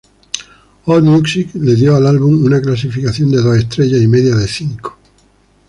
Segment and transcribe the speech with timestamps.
[0.93, 4.97] Allmusic le dio al álbum una clasificación de dos estrellas y media de cinco.